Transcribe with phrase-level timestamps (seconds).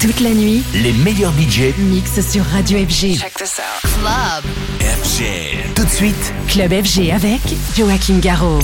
[0.00, 3.18] Toute la nuit, les meilleurs budgets mixent sur Radio FG.
[3.18, 3.90] Check this out.
[4.00, 4.44] Club.
[4.80, 5.74] FG.
[5.74, 7.40] Tout de suite, Club FG avec
[7.76, 8.60] Joachim Garraud.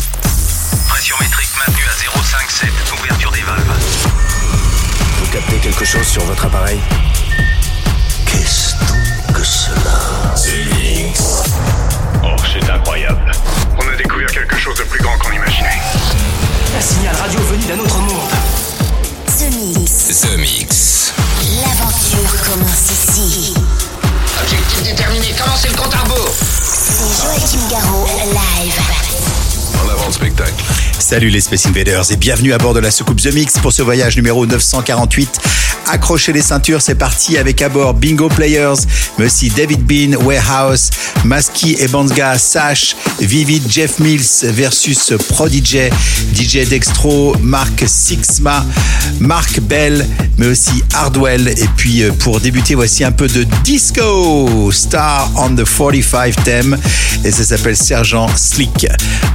[0.86, 3.00] Pression métrique maintenue à 0,57.
[3.00, 3.80] Ouverture des valves.
[5.18, 6.79] Vous captez quelque chose sur votre appareil?
[8.27, 10.35] Qu'est-ce donc que cela?
[12.23, 13.32] Oh, c'est incroyable.
[13.77, 15.80] On a découvert quelque chose de plus grand qu'on imaginait.
[16.79, 18.30] Un signal radio venu d'un autre monde.
[19.45, 20.22] The Mix.
[20.22, 21.12] The Mix.
[21.60, 23.52] L'aventure commence ici.
[24.41, 26.34] Objectif déterminé, commencez le compte à rebours?
[26.62, 29.44] C'est Joachim Garraud, live.
[30.98, 33.83] Salut les Space Invaders et bienvenue à bord de la soucoupe The Mix pour ce
[33.83, 35.41] voyage numéro 948.
[35.87, 38.87] Accrochez les ceintures, c'est parti avec à bord Bingo Players,
[39.19, 40.91] mais aussi David Bean, Warehouse,
[41.25, 45.91] Maski et Banzga, Sash, Vivid, Jeff Mills versus Prodigy,
[46.34, 48.64] DJ Dextro, Mark Sixma,
[49.20, 50.06] Mark Bell,
[50.39, 51.48] mais aussi Hardwell.
[51.48, 56.78] Et puis euh, pour débuter, voici un peu de disco, Star on the 45 theme,
[57.25, 58.86] et ça s'appelle Sergent Slick.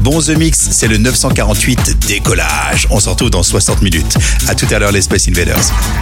[0.02, 0.20] Bon
[0.55, 2.88] c'est le 948 décollage.
[2.89, 4.17] On se retrouve dans 60 minutes.
[4.47, 5.55] À tout à l'heure les Space Invaders.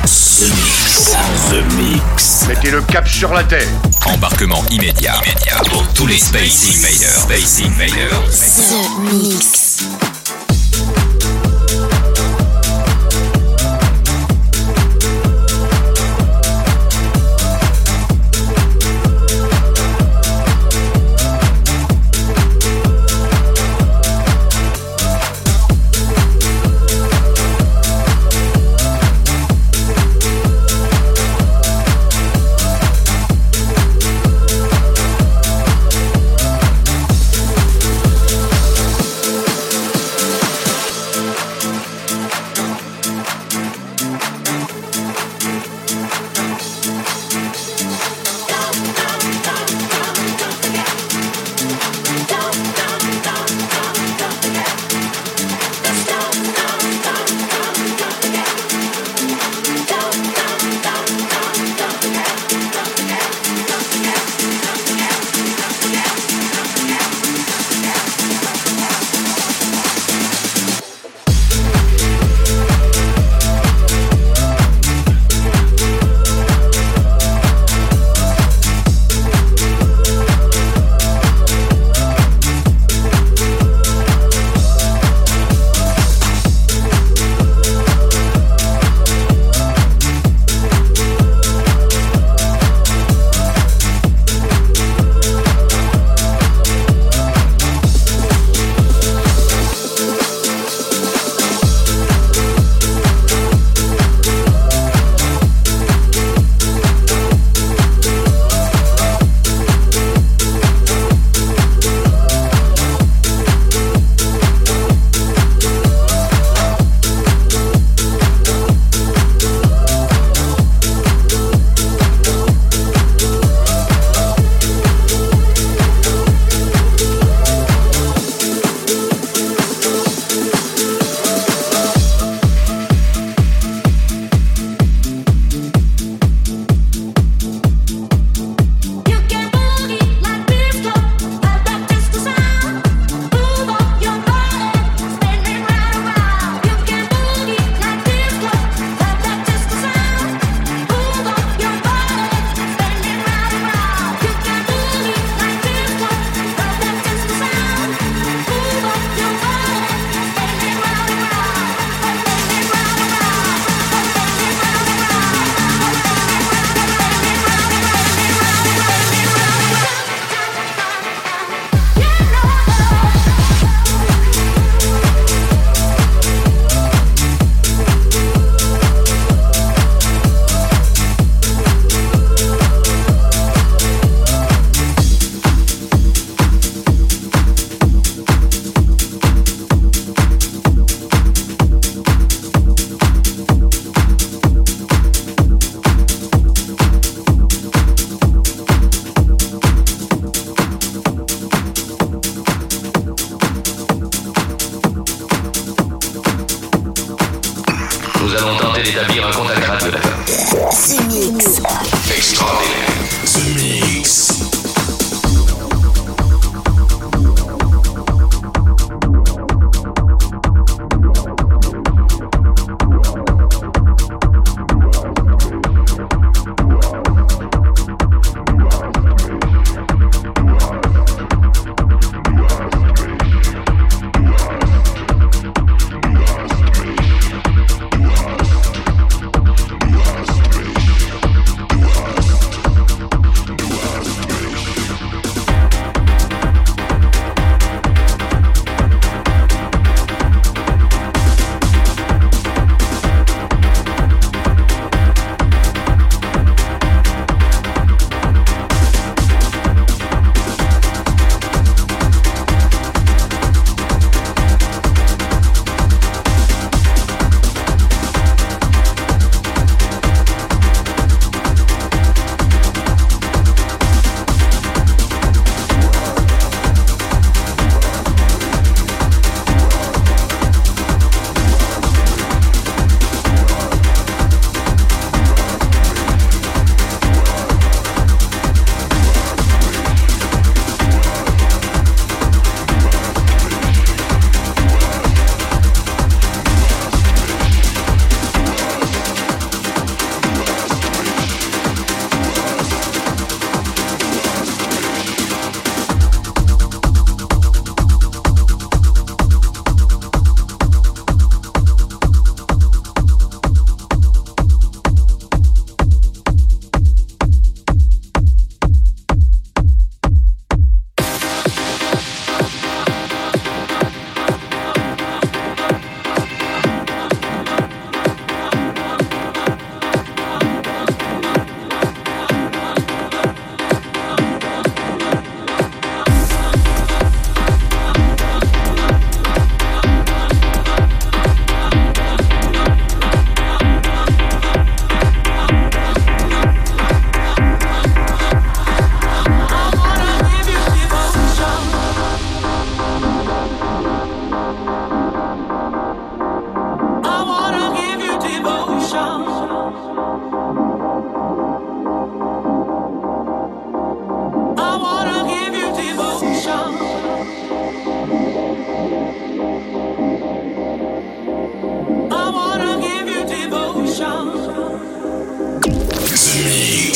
[0.03, 1.15] The Mix.
[1.49, 2.45] The Mix.
[2.47, 3.67] Mettez le cap sur la terre.
[4.05, 5.15] Embarquement immédiat.
[5.25, 7.21] immédiat pour tous les Space Invaders.
[7.23, 8.29] Space Invaders.
[8.69, 10.16] The Mix.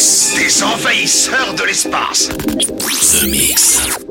[0.02, 2.30] des envahisseurs de l'espace.
[2.30, 4.11] The Mix.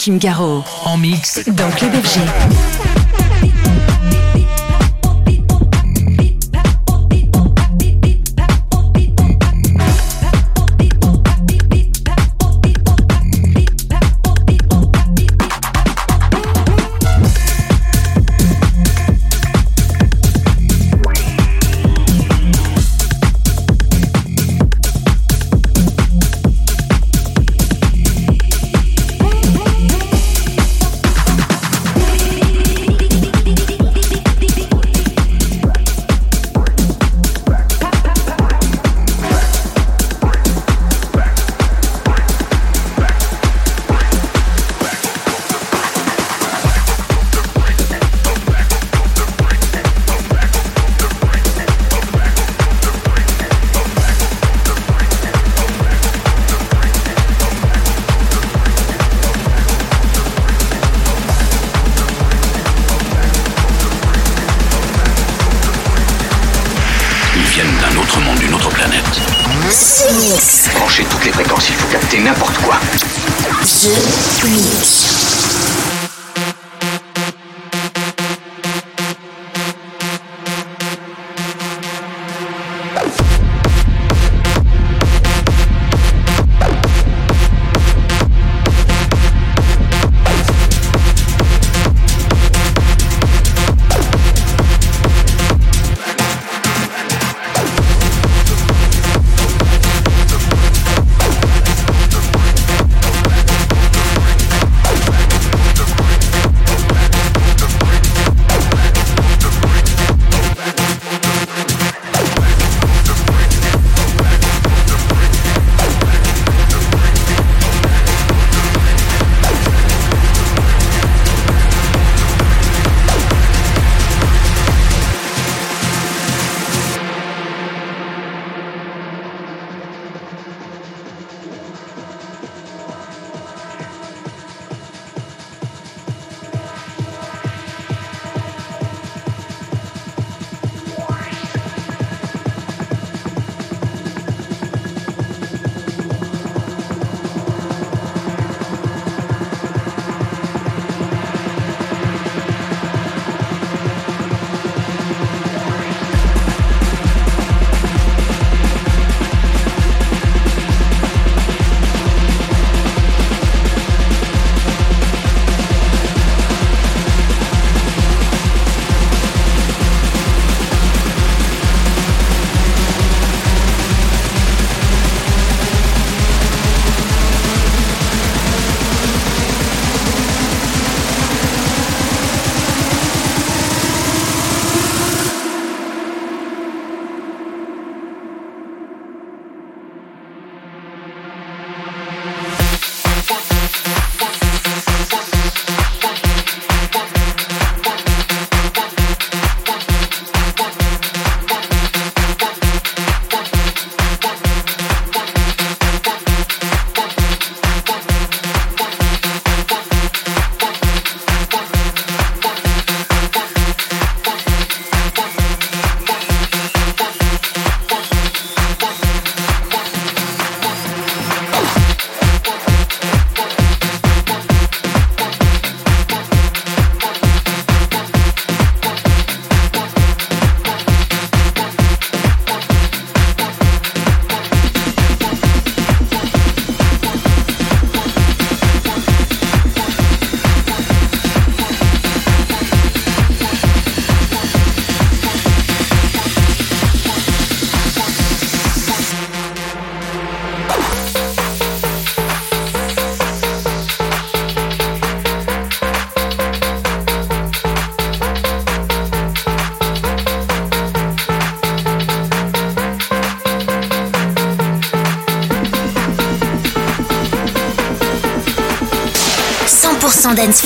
[0.00, 0.64] Joachim Garraud.
[0.86, 1.44] En mix.
[1.46, 2.89] Dans Club FG.
[71.04, 72.76] toutes les fréquences, il faut capter n'importe quoi.
[73.62, 75.89] The Mix.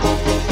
[0.00, 0.47] Bye.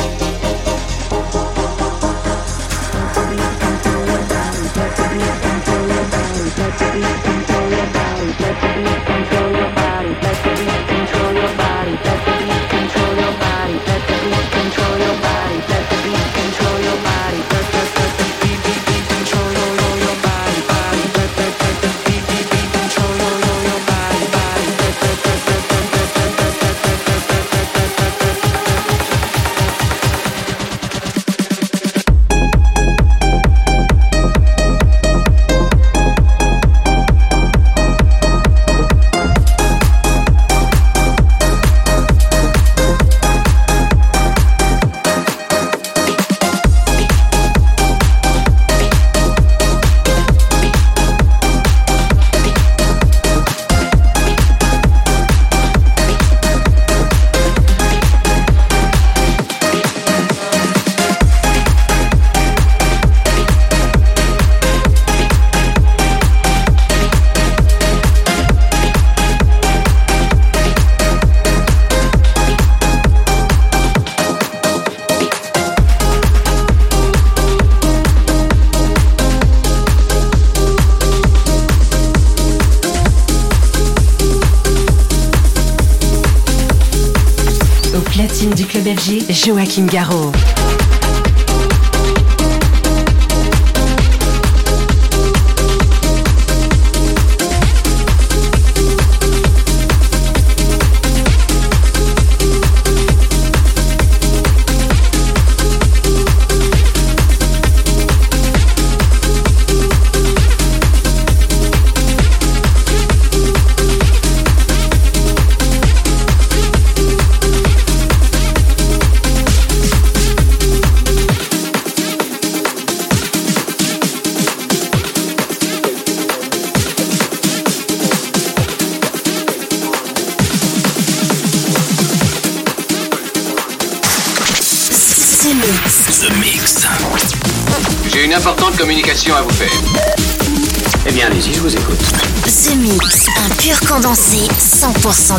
[89.46, 90.35] Joachim Garraud.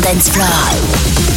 [0.00, 1.27] Dance Floor.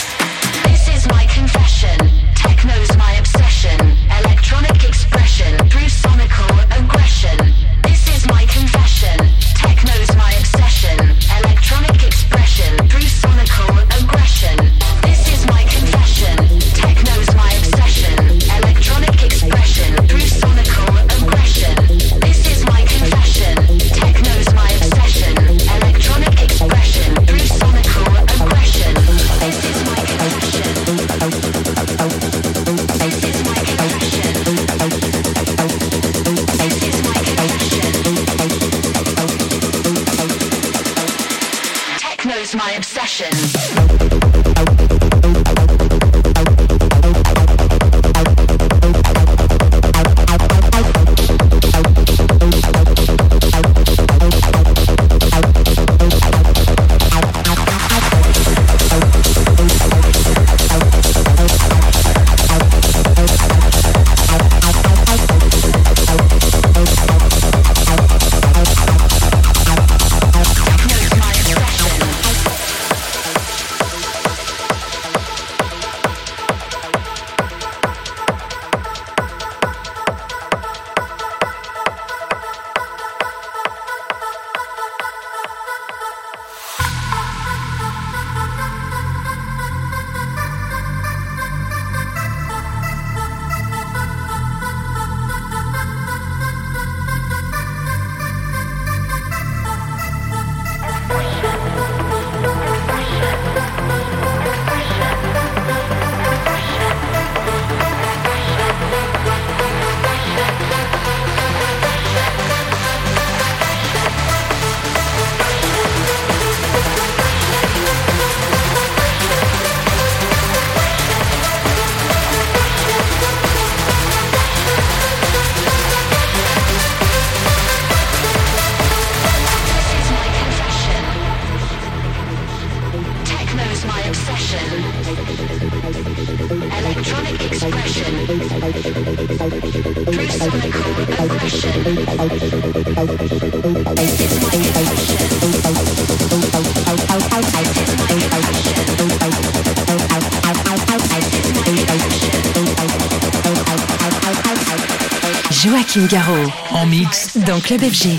[157.47, 158.19] Dans Club FG.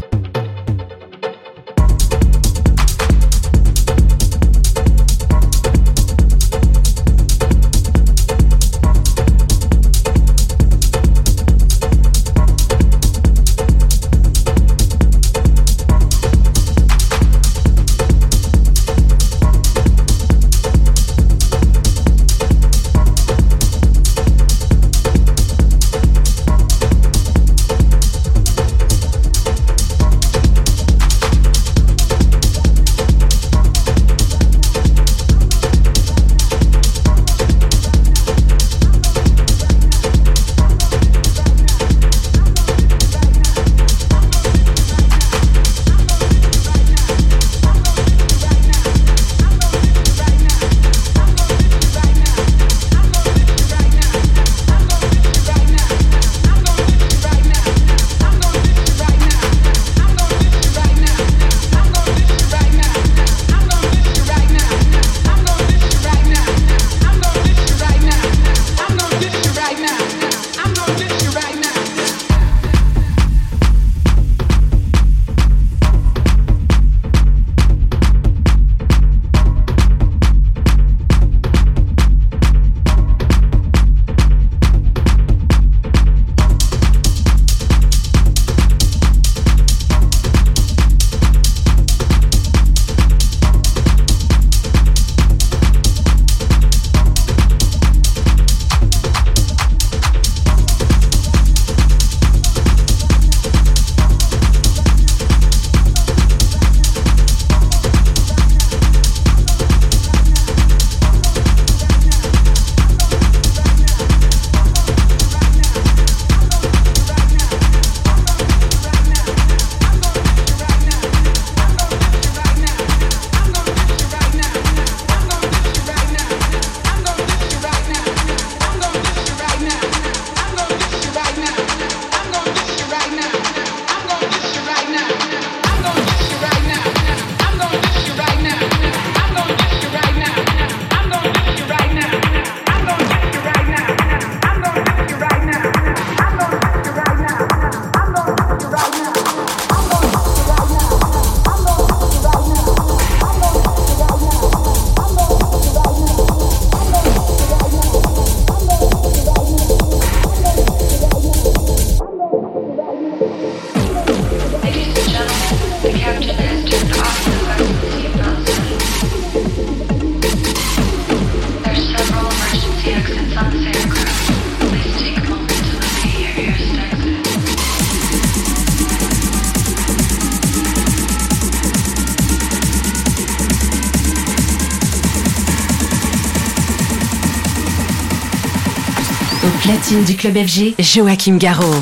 [189.91, 191.81] Du club FG, Joachim Garraud.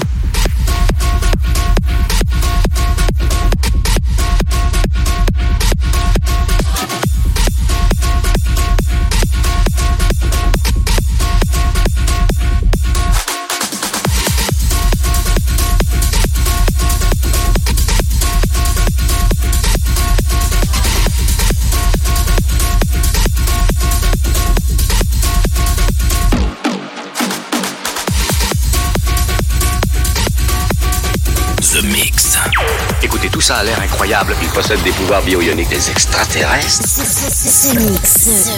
[33.49, 34.35] Ça a l'air incroyable.
[34.43, 35.69] Il possède des pouvoirs bio-ioniques.
[35.69, 36.83] Des extraterrestres?
[36.87, 38.51] Ce mix.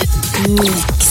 [0.50, 1.11] mix.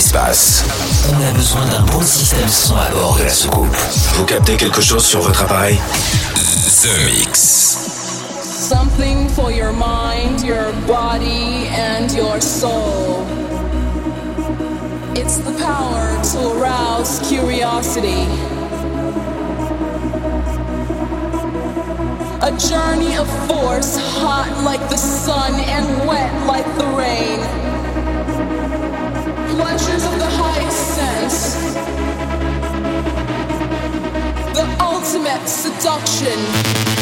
[0.00, 0.64] L'espace.
[1.10, 3.76] On a besoin d'un bon système son à bord de la soucoupe.
[4.14, 5.78] Vous captez quelque chose sur votre appareil
[6.82, 7.76] The Mix.
[8.40, 13.26] Something for your mind, your body and your soul.
[15.14, 18.24] It's the power to arouse curiosity.
[22.40, 27.69] A journey of force, hot like the sun and wet like the rain
[35.50, 36.99] seduction.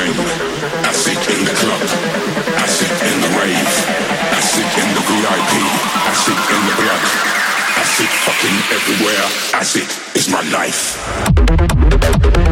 [0.00, 0.16] gang.
[0.88, 1.82] Acid in the club.
[2.64, 3.72] Acid in the rave.
[4.38, 5.52] Acid in the VIP.
[6.12, 7.04] Acid in the blood.
[7.82, 9.26] Acid fucking everywhere.
[9.54, 12.49] Acid is my life.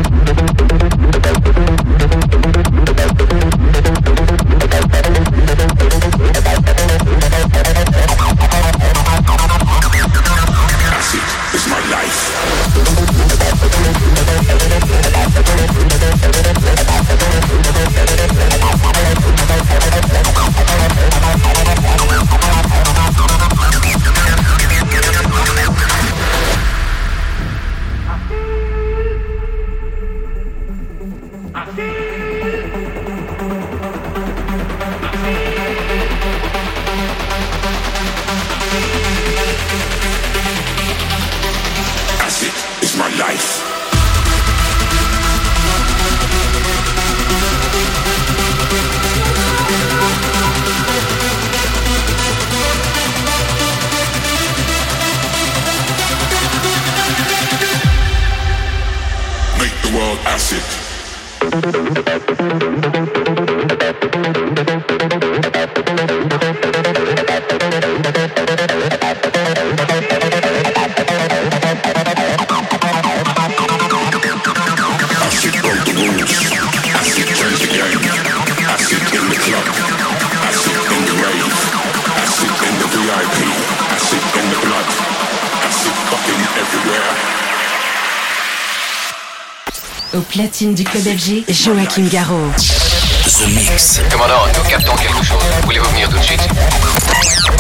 [90.59, 92.51] Platine du club FG, Joachim Garraud.
[92.57, 94.01] The Mix.
[94.11, 95.39] Commandant, nous captons quelque chose.
[95.63, 96.49] Voulez-vous venir tout de suite?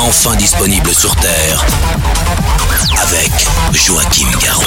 [0.09, 1.66] Enfin disponible sur Terre.
[3.02, 3.30] Avec
[3.74, 4.64] Joachim Garraud.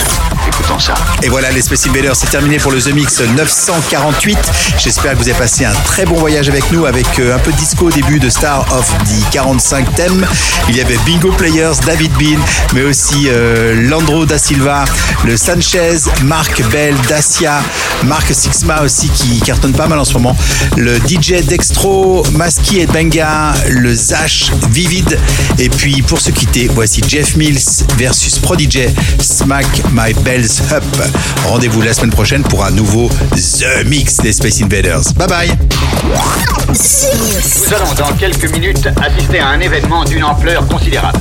[0.48, 0.94] Écoutons ça.
[1.24, 4.38] Et voilà, les Space Invaders, c'est terminé pour le The Mix 948.
[4.78, 7.52] J'espère que vous avez passé un très bon voyage avec nous, avec euh, un peu
[7.52, 10.28] de disco au début de Star of the 45 thèmes.
[10.70, 12.40] Il y avait Bingo Players, David Bean,
[12.74, 14.86] mais aussi euh, Landro da Silva,
[15.26, 17.62] le Sanchez, Marc Bell, Dacia,
[18.04, 20.36] Marc Sixma aussi qui cartonne pas mal en ce moment,
[20.78, 25.18] le DJ Dextro, Maski et Benga, le Zash Vivid.
[25.60, 27.60] Et puis pour se quitter, voici Jeff Mills
[27.98, 28.88] versus Prodigy,
[29.20, 30.84] Smack My Bells Up.
[31.48, 35.14] Rendez-vous la semaine prochaine pour un nouveau The Mix des Space Invaders.
[35.16, 35.52] Bye bye
[36.70, 41.20] Nous allons dans quelques minutes assister à un événement d'une ampleur considérable.